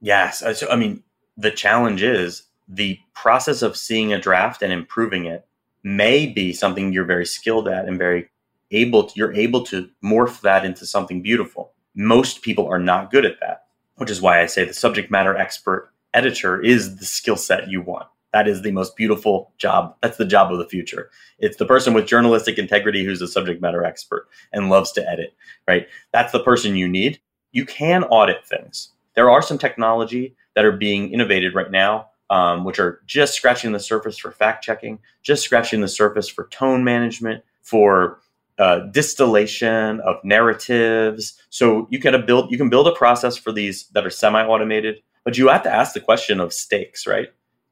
Yes. 0.00 0.42
So, 0.58 0.68
I 0.70 0.76
mean, 0.76 1.02
the 1.36 1.50
challenge 1.50 2.02
is 2.02 2.44
the 2.68 2.98
process 3.14 3.62
of 3.62 3.76
seeing 3.76 4.12
a 4.12 4.20
draft 4.20 4.62
and 4.62 4.72
improving 4.72 5.26
it 5.26 5.46
may 5.82 6.26
be 6.26 6.52
something 6.52 6.92
you're 6.92 7.04
very 7.04 7.26
skilled 7.26 7.68
at 7.68 7.86
and 7.86 7.98
very 7.98 8.28
able 8.70 9.04
to, 9.04 9.12
you're 9.16 9.34
able 9.34 9.64
to 9.64 9.90
morph 10.04 10.40
that 10.42 10.64
into 10.64 10.86
something 10.86 11.22
beautiful. 11.22 11.72
Most 11.94 12.42
people 12.42 12.66
are 12.66 12.78
not 12.78 13.10
good 13.10 13.24
at 13.24 13.40
that 13.40 13.59
which 14.00 14.10
is 14.10 14.22
why 14.22 14.40
I 14.40 14.46
say 14.46 14.64
the 14.64 14.72
subject 14.72 15.10
matter 15.10 15.36
expert 15.36 15.92
editor 16.14 16.58
is 16.58 16.96
the 16.96 17.04
skill 17.04 17.36
set 17.36 17.68
you 17.68 17.82
want. 17.82 18.06
That 18.32 18.48
is 18.48 18.62
the 18.62 18.70
most 18.70 18.96
beautiful 18.96 19.52
job. 19.58 19.94
That's 20.00 20.16
the 20.16 20.24
job 20.24 20.50
of 20.50 20.58
the 20.58 20.66
future. 20.66 21.10
It's 21.38 21.58
the 21.58 21.66
person 21.66 21.92
with 21.92 22.06
journalistic 22.06 22.56
integrity 22.56 23.04
who's 23.04 23.20
a 23.20 23.28
subject 23.28 23.60
matter 23.60 23.84
expert 23.84 24.26
and 24.54 24.70
loves 24.70 24.90
to 24.92 25.06
edit, 25.06 25.34
right? 25.68 25.86
That's 26.12 26.32
the 26.32 26.42
person 26.42 26.76
you 26.76 26.88
need. 26.88 27.20
you 27.52 27.66
can 27.66 28.04
audit 28.04 28.46
things. 28.46 28.90
There 29.14 29.30
are 29.30 29.42
some 29.42 29.58
technology 29.58 30.34
that 30.54 30.64
are 30.64 30.72
being 30.72 31.12
innovated 31.12 31.54
right 31.54 31.70
now, 31.70 32.08
um, 32.30 32.64
which 32.64 32.78
are 32.78 33.02
just 33.06 33.34
scratching 33.34 33.72
the 33.72 33.80
surface 33.80 34.16
for 34.16 34.30
fact 34.30 34.64
checking, 34.64 34.98
just 35.22 35.42
scratching 35.42 35.80
the 35.80 35.88
surface 35.88 36.28
for 36.28 36.46
tone 36.48 36.84
management, 36.84 37.42
for 37.62 38.20
uh, 38.60 38.80
distillation 38.90 40.00
of 40.00 40.16
narratives. 40.22 41.34
So 41.48 41.88
you 41.90 41.98
can 41.98 42.26
build 42.26 42.52
you 42.52 42.58
can 42.58 42.68
build 42.68 42.86
a 42.86 42.94
process 42.94 43.36
for 43.38 43.52
these 43.52 43.88
that 43.94 44.06
are 44.06 44.10
semi-automated, 44.10 44.96
but 45.24 45.38
you 45.38 45.48
have 45.48 45.62
to 45.62 45.72
ask 45.72 45.94
the 45.94 46.00
question 46.00 46.40
of 46.40 46.52
stakes, 46.52 47.06
right? 47.06 47.28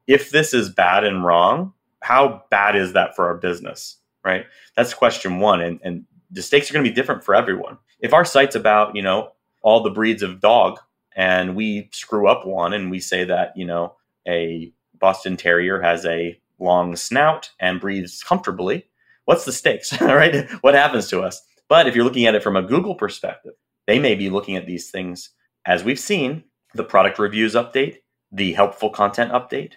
If 0.07 0.31
this 0.31 0.51
is 0.51 0.69
bad 0.69 1.03
and 1.03 1.23
wrong, 1.23 1.73
how 2.01 2.43
bad 2.49 2.75
is 2.75 2.93
that 2.93 3.15
for 3.15 3.27
our 3.27 3.37
business, 3.37 3.97
right? 4.25 4.47
That's 4.75 4.95
question 4.95 5.39
one, 5.39 5.61
and 5.61 5.79
and 5.83 6.05
the 6.31 6.41
stakes 6.41 6.71
are 6.71 6.73
going 6.73 6.83
to 6.83 6.89
be 6.89 6.95
different 6.95 7.23
for 7.23 7.35
everyone. 7.35 7.77
If 7.99 8.11
our 8.11 8.25
site's 8.25 8.55
about 8.55 8.95
you 8.95 9.03
know 9.03 9.33
all 9.61 9.83
the 9.83 9.91
breeds 9.91 10.23
of 10.23 10.41
dog, 10.41 10.79
and 11.15 11.55
we 11.55 11.89
screw 11.91 12.27
up 12.27 12.47
one, 12.47 12.73
and 12.73 12.89
we 12.89 12.99
say 12.99 13.25
that 13.25 13.53
you 13.55 13.65
know 13.67 13.93
a 14.27 14.73
Boston 14.97 15.37
Terrier 15.37 15.79
has 15.81 16.03
a 16.07 16.39
long 16.57 16.95
snout 16.95 17.51
and 17.59 17.79
breathes 17.79 18.23
comfortably, 18.23 18.88
what's 19.29 19.45
the 19.45 19.51
stakes, 19.51 20.01
right? 20.01 20.49
What 20.61 20.73
happens 20.73 21.07
to 21.09 21.21
us? 21.21 21.39
But 21.67 21.85
if 21.85 21.95
you're 21.95 22.03
looking 22.03 22.25
at 22.25 22.33
it 22.33 22.41
from 22.41 22.55
a 22.55 22.63
Google 22.63 22.95
perspective, 22.95 23.53
they 23.85 23.99
may 23.99 24.15
be 24.15 24.31
looking 24.31 24.55
at 24.55 24.65
these 24.65 24.89
things 24.89 25.29
as 25.67 25.83
we've 25.83 25.99
seen 25.99 26.45
the 26.73 26.83
product 26.83 27.19
reviews 27.19 27.53
update, 27.53 27.97
the 28.31 28.53
helpful 28.53 28.89
content 28.89 29.31
update. 29.31 29.73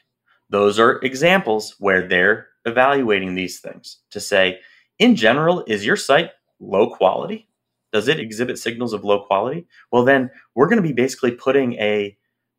Those 0.49 0.79
are 0.79 1.01
examples 1.03 1.77
where 1.79 2.09
they're 2.09 2.49
evaluating 2.65 3.35
these 3.35 3.61
things 3.61 3.99
to 4.13 4.21
say, 4.21 4.59
in 4.99 5.17
general, 5.17 5.65
is 5.67 5.85
your 5.85 5.97
site 5.97 6.31
low 6.59 6.89
quality? 6.89 7.47
Does 7.93 8.09
it 8.09 8.21
exhibit 8.21 8.57
signals 8.57 8.95
of 8.95 9.05
low 9.05 9.21
quality? 9.21 9.67
Well, 9.91 10.07
then 10.07 10.31
we're 10.55 10.69
going 10.69 10.83
to 10.83 10.89
be 10.89 10.95
basically 10.95 11.33
putting 11.33 11.75
a, 11.75 12.17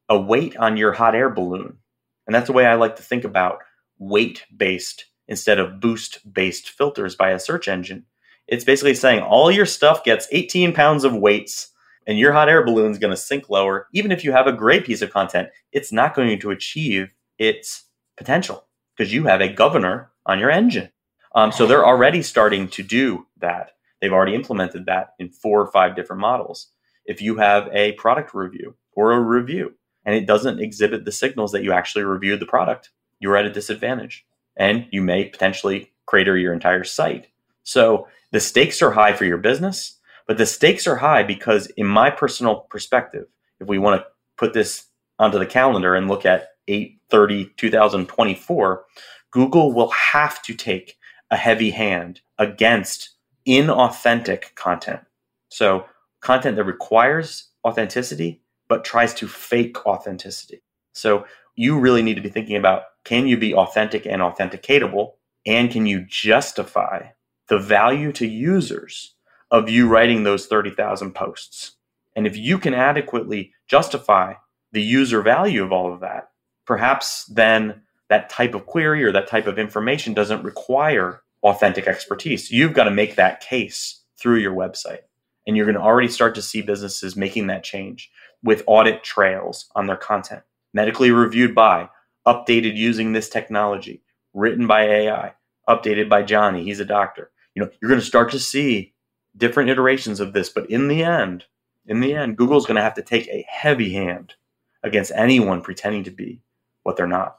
a 0.09 0.19
weight 0.19 0.55
on 0.57 0.77
your 0.77 0.91
hot 0.91 1.15
air 1.15 1.31
balloon. 1.31 1.79
And 2.27 2.35
that's 2.35 2.47
the 2.47 2.53
way 2.53 2.67
I 2.67 2.75
like 2.75 2.97
to 2.97 3.03
think 3.03 3.23
about 3.23 3.63
weight 3.97 4.45
based 4.55 5.05
instead 5.34 5.58
of 5.58 5.80
boost 5.80 6.32
based 6.32 6.70
filters 6.70 7.16
by 7.16 7.32
a 7.32 7.40
search 7.40 7.68
engine. 7.68 8.06
It's 8.48 8.63
basically 8.63 8.94
saying 8.94 9.22
all 9.22 9.52
your 9.52 9.66
stuff 9.66 10.04
gets 10.04 10.28
18 10.32 10.74
pounds 10.74 11.04
of 11.04 11.16
weights 11.16 11.72
and 12.06 12.20
your 12.20 12.34
hot 12.34 12.50
air 12.50 12.63
balloon 12.63 12.92
is 12.92 13.00
going 13.00 13.10
to 13.10 13.18
sink 13.18 13.50
lower. 13.50 13.88
Even 13.94 14.12
if 14.12 14.24
you 14.24 14.32
have 14.32 14.46
a 14.46 14.54
great 14.54 14.86
piece 14.86 15.02
of 15.02 15.10
content, 15.10 15.50
it's 15.72 15.92
not 15.92 16.13
going 16.13 16.40
to 16.40 16.52
achieve 16.52 17.12
its 17.40 17.86
potential 18.16 18.68
because 18.96 19.12
you 19.12 19.24
have 19.24 19.42
a 19.42 19.52
governor 19.52 20.12
on 20.28 20.38
your 20.38 20.52
engine. 20.52 20.92
Um, 21.34 21.52
so 21.52 21.66
they're 21.66 21.86
already 21.86 22.22
starting 22.22 22.68
to 22.68 22.84
do 22.84 23.25
that. 23.40 23.72
They've 24.00 24.13
already 24.13 24.36
implemented 24.36 24.86
that 24.86 25.13
in 25.18 25.30
four 25.30 25.60
or 25.60 25.72
five 25.72 25.96
different 25.96 26.20
models. 26.20 26.68
If 27.06 27.24
you 27.24 27.38
have 27.38 27.70
a 27.74 27.94
product 27.94 28.36
review 28.36 28.75
or 28.92 29.13
a 29.13 29.20
review 29.20 29.74
and 30.06 30.13
it 30.13 30.28
doesn't 30.28 30.60
exhibit 30.60 31.06
the 31.06 31.12
signals 31.12 31.54
that 31.54 31.63
you 31.63 31.74
actually 31.74 32.04
reviewed 32.04 32.40
the 32.40 32.46
product, 32.46 32.92
you're 33.20 33.36
at 33.36 33.46
a 33.46 33.52
disadvantage 33.52 34.28
and 34.55 34.88
you 34.91 35.01
may 35.01 35.25
potentially 35.25 35.91
crater 36.05 36.38
your 36.38 36.53
entire 36.53 36.83
site. 36.83 37.27
So 37.63 38.07
the 38.31 38.39
stakes 38.39 38.81
are 38.81 38.91
high 38.91 39.13
for 39.13 39.25
your 39.25 39.38
business, 39.38 40.00
but 40.27 40.38
the 40.38 40.45
stakes 40.45 40.88
are 40.88 40.95
high 40.95 41.24
because, 41.24 41.67
in 41.77 41.86
my 41.86 42.10
personal 42.10 42.62
perspective, 42.69 43.25
if 43.60 43.67
we 43.67 43.77
want 43.77 44.01
to 44.01 44.07
put 44.38 44.53
this 44.53 44.86
onto 45.19 45.39
the 45.39 45.45
calendar 45.45 45.95
and 45.95 46.07
look 46.07 46.25
at 46.25 46.50
830 46.67 47.51
2024, 47.57 48.86
Google 49.31 49.74
will 49.74 49.89
have 49.89 50.41
to 50.43 50.53
take 50.53 50.98
a 51.31 51.38
heavy 51.38 51.72
hand 51.72 52.22
against 52.38 53.10
inauthentic 53.48 54.55
content. 54.55 55.01
So, 55.50 55.86
content 56.22 56.55
that 56.55 56.63
requires 56.63 57.50
authenticity 57.65 58.41
but 58.69 58.86
tries 58.86 59.13
to 59.15 59.27
fake 59.27 59.86
authenticity. 59.86 60.63
So, 60.93 61.25
you 61.55 61.79
really 61.79 62.01
need 62.01 62.15
to 62.15 62.22
be 62.22 62.29
thinking 62.29 62.55
about 62.55 62.83
can 63.03 63.27
you 63.27 63.38
be 63.38 63.53
authentic 63.53 64.05
and 64.05 64.21
authenticatable? 64.21 65.13
And 65.45 65.69
can 65.69 65.86
you 65.86 66.06
justify 66.08 67.08
the 67.47 67.60
value 67.60 68.12
to 68.13 68.28
users 68.28 69.15
of 69.51 69.69
you 69.69 69.88
writing 69.88 70.23
those 70.23 70.47
30,000 70.47 71.13
posts? 71.13 71.73
And 72.15 72.25
if 72.25 72.38
you 72.38 72.58
can 72.58 72.73
adequately 72.73 73.54
justify 73.67 74.36
the 74.71 74.82
user 74.82 75.21
value 75.21 75.63
of 75.63 75.71
all 75.71 75.93
of 75.93 75.99
that, 75.99 76.30
perhaps 76.65 77.25
then 77.25 77.82
that 78.10 78.30
type 78.30 78.54
of 78.54 78.65
query 78.65 79.04
or 79.04 79.12
that 79.12 79.28
type 79.28 79.47
of 79.47 79.60
information 79.60 80.13
doesn't 80.13 80.43
require 80.43 81.21
authentic 81.43 81.88
expertise. 81.88 82.51
You've 82.51 82.73
got 82.73 82.86
to 82.86 82.91
make 82.91 83.15
that 83.15 83.41
case 83.41 84.01
through 84.19 84.38
your 84.38 84.56
website. 84.56 84.99
And 85.45 85.58
you're 85.58 85.65
going 85.65 85.75
to 85.75 85.82
already 85.82 86.08
start 86.08 86.36
to 86.36 86.41
see 86.41 86.62
businesses 86.62 87.17
making 87.17 87.47
that 87.47 87.65
change 87.65 88.10
with 88.43 88.63
audit 88.65 89.04
trails 89.04 89.69
on 89.75 89.88
their 89.88 89.97
content, 89.97 90.43
medically 90.73 91.12
reviewed 91.12 91.54
by, 91.54 91.89
updated 92.27 92.75
using 92.75 93.12
this 93.13 93.29
technology, 93.29 94.01
written 94.33 94.67
by 94.67 94.83
AI, 94.83 95.33
updated 95.67 96.09
by 96.09 96.23
Johnny. 96.23 96.63
He's 96.63 96.79
a 96.79 96.86
doctor. 96.86 97.31
You 97.55 97.63
know, 97.63 97.69
you're 97.81 97.89
going 97.89 97.99
to 97.99 98.05
start 98.05 98.31
to 98.31 98.39
see 98.39 98.93
different 99.36 99.69
iterations 99.69 100.19
of 100.19 100.33
this, 100.33 100.49
but 100.49 100.69
in 100.69 100.88
the 100.88 101.03
end, 101.03 101.45
in 101.86 101.99
the 101.99 102.13
end, 102.13 102.38
Google's 102.38 102.65
going 102.65 102.75
to 102.75 102.81
have 102.81 102.95
to 102.95 103.01
take 103.01 103.27
a 103.27 103.45
heavy 103.47 103.93
hand 103.93 104.36
against 104.83 105.12
anyone 105.15 105.62
pretending 105.62 106.03
to 106.05 106.12
be 106.12 106.41
what 106.83 106.97
they're 106.97 107.07
not. 107.07 107.38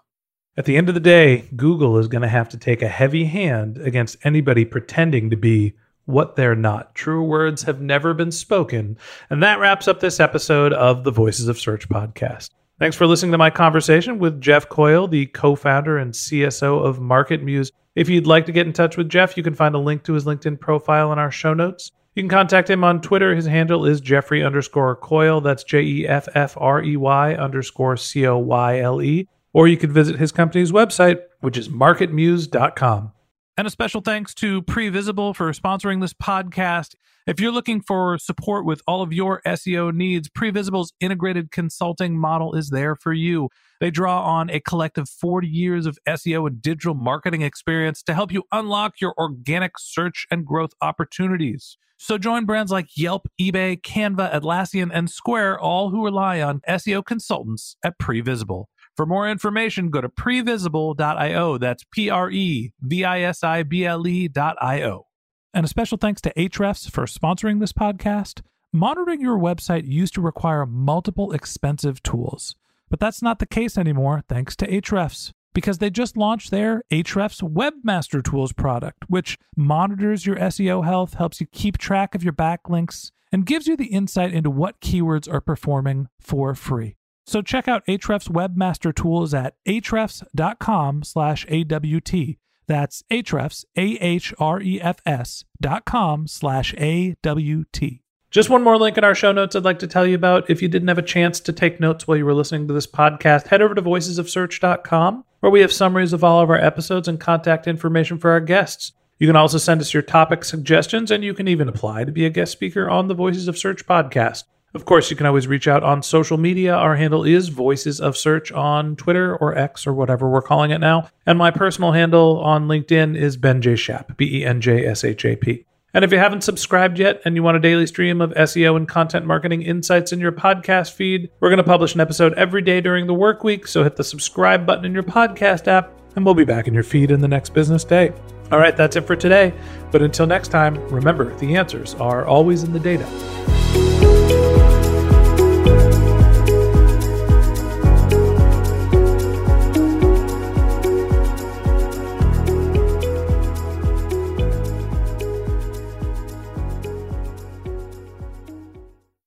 At 0.56 0.66
the 0.66 0.76
end 0.76 0.88
of 0.88 0.94
the 0.94 1.00
day, 1.00 1.48
Google 1.56 1.98
is 1.98 2.08
going 2.08 2.22
to 2.22 2.28
have 2.28 2.48
to 2.50 2.58
take 2.58 2.80
a 2.80 2.88
heavy 2.88 3.24
hand 3.24 3.78
against 3.78 4.16
anybody 4.22 4.64
pretending 4.64 5.30
to 5.30 5.36
be 5.36 5.74
what 6.04 6.36
they're 6.36 6.54
not. 6.54 6.94
True 6.94 7.24
words 7.24 7.64
have 7.64 7.80
never 7.80 8.14
been 8.14 8.30
spoken. 8.30 8.96
And 9.30 9.42
that 9.42 9.58
wraps 9.58 9.88
up 9.88 10.00
this 10.00 10.20
episode 10.20 10.72
of 10.72 11.02
the 11.02 11.10
Voices 11.10 11.48
of 11.48 11.58
Search 11.58 11.88
podcast. 11.88 12.50
Thanks 12.80 12.96
for 12.96 13.06
listening 13.06 13.30
to 13.32 13.38
my 13.38 13.50
conversation 13.50 14.18
with 14.18 14.40
Jeff 14.40 14.68
Coyle, 14.68 15.06
the 15.06 15.26
co 15.26 15.54
founder 15.54 15.96
and 15.96 16.12
CSO 16.12 16.84
of 16.84 16.98
MarketMuse. 16.98 17.70
If 17.94 18.08
you'd 18.08 18.26
like 18.26 18.46
to 18.46 18.52
get 18.52 18.66
in 18.66 18.72
touch 18.72 18.96
with 18.96 19.08
Jeff, 19.08 19.36
you 19.36 19.44
can 19.44 19.54
find 19.54 19.76
a 19.76 19.78
link 19.78 20.02
to 20.04 20.14
his 20.14 20.24
LinkedIn 20.24 20.58
profile 20.58 21.12
in 21.12 21.18
our 21.20 21.30
show 21.30 21.54
notes. 21.54 21.92
You 22.16 22.22
can 22.24 22.28
contact 22.30 22.68
him 22.68 22.82
on 22.82 23.00
Twitter. 23.00 23.34
His 23.34 23.46
handle 23.46 23.86
is 23.86 24.00
Jeffrey 24.00 24.42
underscore 24.42 24.96
Coyle. 24.96 25.40
That's 25.40 25.62
J 25.62 25.82
E 25.82 26.08
F 26.08 26.28
F 26.34 26.56
R 26.58 26.82
E 26.82 26.96
Y 26.96 27.34
underscore 27.34 27.96
C 27.96 28.26
O 28.26 28.38
Y 28.38 28.80
L 28.80 29.00
E. 29.00 29.28
Or 29.52 29.68
you 29.68 29.76
can 29.76 29.92
visit 29.92 30.18
his 30.18 30.32
company's 30.32 30.72
website, 30.72 31.20
which 31.40 31.56
is 31.56 31.68
marketmuse.com. 31.68 33.12
And 33.56 33.66
a 33.68 33.70
special 33.70 34.00
thanks 34.00 34.34
to 34.34 34.62
Previsible 34.62 35.34
for 35.34 35.52
sponsoring 35.52 36.00
this 36.00 36.12
podcast. 36.12 36.96
If 37.26 37.40
you're 37.40 37.52
looking 37.52 37.80
for 37.80 38.18
support 38.18 38.66
with 38.66 38.82
all 38.86 39.00
of 39.00 39.10
your 39.10 39.40
SEO 39.46 39.94
needs, 39.94 40.28
Previsible's 40.28 40.92
integrated 41.00 41.50
consulting 41.50 42.18
model 42.18 42.54
is 42.54 42.68
there 42.68 42.94
for 42.94 43.14
you. 43.14 43.48
They 43.80 43.90
draw 43.90 44.22
on 44.22 44.50
a 44.50 44.60
collective 44.60 45.08
40 45.08 45.48
years 45.48 45.86
of 45.86 45.98
SEO 46.06 46.46
and 46.46 46.60
digital 46.60 46.92
marketing 46.92 47.40
experience 47.40 48.02
to 48.02 48.14
help 48.14 48.30
you 48.30 48.42
unlock 48.52 49.00
your 49.00 49.14
organic 49.16 49.78
search 49.78 50.26
and 50.30 50.44
growth 50.44 50.72
opportunities. 50.82 51.78
So 51.96 52.18
join 52.18 52.44
brands 52.44 52.70
like 52.70 52.88
Yelp, 52.94 53.26
eBay, 53.40 53.80
Canva, 53.80 54.34
Atlassian, 54.34 54.90
and 54.92 55.08
Square, 55.08 55.60
all 55.60 55.88
who 55.88 56.04
rely 56.04 56.42
on 56.42 56.60
SEO 56.68 57.02
consultants 57.02 57.76
at 57.82 57.98
Previsible. 57.98 58.66
For 58.98 59.06
more 59.06 59.30
information, 59.30 59.88
go 59.88 60.02
to 60.02 60.10
previsible.io. 60.10 61.56
That's 61.56 61.84
P 61.90 62.10
R 62.10 62.30
E 62.30 62.72
V 62.82 63.04
I 63.04 63.20
S 63.22 63.42
I 63.42 63.62
B 63.62 63.86
L 63.86 64.06
E.io. 64.06 65.06
And 65.54 65.64
a 65.64 65.68
special 65.68 65.96
thanks 65.96 66.20
to 66.22 66.34
Ahrefs 66.34 66.90
for 66.90 67.04
sponsoring 67.04 67.60
this 67.60 67.72
podcast. 67.72 68.42
Monitoring 68.72 69.20
your 69.20 69.38
website 69.38 69.86
used 69.86 70.14
to 70.14 70.20
require 70.20 70.66
multiple 70.66 71.30
expensive 71.30 72.02
tools, 72.02 72.56
but 72.90 72.98
that's 72.98 73.22
not 73.22 73.38
the 73.38 73.46
case 73.46 73.78
anymore 73.78 74.24
thanks 74.28 74.56
to 74.56 74.66
Ahrefs 74.66 75.30
because 75.54 75.78
they 75.78 75.90
just 75.90 76.16
launched 76.16 76.50
their 76.50 76.82
Ahrefs 76.90 77.40
Webmaster 77.40 78.20
Tools 78.20 78.52
product, 78.52 79.04
which 79.06 79.38
monitors 79.56 80.26
your 80.26 80.34
SEO 80.34 80.84
health, 80.84 81.14
helps 81.14 81.40
you 81.40 81.46
keep 81.46 81.78
track 81.78 82.16
of 82.16 82.24
your 82.24 82.32
backlinks, 82.32 83.12
and 83.30 83.46
gives 83.46 83.68
you 83.68 83.76
the 83.76 83.86
insight 83.86 84.34
into 84.34 84.50
what 84.50 84.80
keywords 84.80 85.32
are 85.32 85.40
performing 85.40 86.08
for 86.20 86.56
free. 86.56 86.96
So 87.26 87.42
check 87.42 87.68
out 87.68 87.86
Ahrefs 87.86 88.28
Webmaster 88.28 88.92
Tools 88.92 89.32
at 89.32 89.54
ahrefs.com 89.68 91.04
slash 91.04 91.46
AWT. 91.48 92.38
That's 92.66 93.02
Ahrefs, 93.10 93.64
A-H-R-E-F-S 93.76 95.44
dot 95.60 95.84
com 95.84 96.26
slash 96.26 96.74
A-W-T. 96.78 98.00
Just 98.30 98.50
one 98.50 98.64
more 98.64 98.76
link 98.76 98.98
in 98.98 99.04
our 99.04 99.14
show 99.14 99.30
notes 99.30 99.54
I'd 99.54 99.64
like 99.64 99.78
to 99.78 99.86
tell 99.86 100.06
you 100.06 100.16
about. 100.16 100.50
If 100.50 100.60
you 100.60 100.68
didn't 100.68 100.88
have 100.88 100.98
a 100.98 101.02
chance 101.02 101.38
to 101.40 101.52
take 101.52 101.78
notes 101.78 102.08
while 102.08 102.16
you 102.16 102.24
were 102.24 102.34
listening 102.34 102.66
to 102.66 102.74
this 102.74 102.86
podcast, 102.86 103.46
head 103.46 103.62
over 103.62 103.74
to 103.74 103.82
voicesofsearch.com 103.82 105.24
where 105.44 105.50
we 105.50 105.60
have 105.60 105.72
summaries 105.72 106.14
of 106.14 106.24
all 106.24 106.40
of 106.40 106.48
our 106.48 106.56
episodes 106.56 107.06
and 107.06 107.20
contact 107.20 107.66
information 107.66 108.16
for 108.16 108.30
our 108.30 108.40
guests. 108.40 108.92
You 109.18 109.26
can 109.26 109.36
also 109.36 109.58
send 109.58 109.80
us 109.82 109.92
your 109.92 110.02
topic 110.02 110.42
suggestions, 110.42 111.10
and 111.10 111.22
you 111.22 111.34
can 111.34 111.48
even 111.48 111.68
apply 111.68 112.04
to 112.04 112.12
be 112.12 112.24
a 112.24 112.30
guest 112.30 112.50
speaker 112.50 112.88
on 112.88 113.08
the 113.08 113.14
Voices 113.14 113.46
of 113.46 113.58
Search 113.58 113.86
podcast. 113.86 114.44
Of 114.74 114.86
course, 114.86 115.08
you 115.08 115.16
can 115.16 115.26
always 115.26 115.46
reach 115.46 115.68
out 115.68 115.84
on 115.84 116.02
social 116.02 116.36
media. 116.36 116.74
Our 116.74 116.96
handle 116.96 117.22
is 117.22 117.48
Voices 117.48 118.00
of 118.00 118.16
Search 118.16 118.50
on 118.50 118.96
Twitter 118.96 119.36
or 119.36 119.56
X 119.56 119.86
or 119.86 119.94
whatever 119.94 120.28
we're 120.28 120.42
calling 120.42 120.72
it 120.72 120.78
now. 120.78 121.08
And 121.26 121.38
my 121.38 121.52
personal 121.52 121.92
handle 121.92 122.40
on 122.40 122.66
LinkedIn 122.66 123.16
is 123.16 123.36
Ben 123.36 123.62
J. 123.62 123.76
Shap, 123.76 124.16
B 124.16 124.40
E 124.40 124.44
N 124.44 124.60
J 124.60 124.84
S 124.84 125.04
H 125.04 125.24
A 125.24 125.36
P. 125.36 125.64
And 125.94 126.04
if 126.04 126.10
you 126.10 126.18
haven't 126.18 126.42
subscribed 126.42 126.98
yet 126.98 127.22
and 127.24 127.36
you 127.36 127.44
want 127.44 127.56
a 127.56 127.60
daily 127.60 127.86
stream 127.86 128.20
of 128.20 128.32
SEO 128.32 128.76
and 128.76 128.88
content 128.88 129.26
marketing 129.26 129.62
insights 129.62 130.12
in 130.12 130.18
your 130.18 130.32
podcast 130.32 130.94
feed, 130.94 131.30
we're 131.38 131.50
going 131.50 131.58
to 131.58 131.62
publish 131.62 131.94
an 131.94 132.00
episode 132.00 132.34
every 132.34 132.62
day 132.62 132.80
during 132.80 133.06
the 133.06 133.14
work 133.14 133.44
week. 133.44 133.68
So 133.68 133.84
hit 133.84 133.94
the 133.94 134.02
subscribe 134.02 134.66
button 134.66 134.84
in 134.84 134.92
your 134.92 135.04
podcast 135.04 135.68
app, 135.68 135.92
and 136.16 136.24
we'll 136.24 136.34
be 136.34 136.44
back 136.44 136.66
in 136.66 136.74
your 136.74 136.82
feed 136.82 137.12
in 137.12 137.20
the 137.20 137.28
next 137.28 137.54
business 137.54 137.84
day. 137.84 138.12
All 138.50 138.58
right, 138.58 138.76
that's 138.76 138.96
it 138.96 139.02
for 139.02 139.14
today. 139.14 139.54
But 139.92 140.02
until 140.02 140.26
next 140.26 140.48
time, 140.48 140.74
remember 140.88 141.32
the 141.36 141.54
answers 141.54 141.94
are 141.94 142.26
always 142.26 142.64
in 142.64 142.72
the 142.72 142.80
data. 142.80 143.63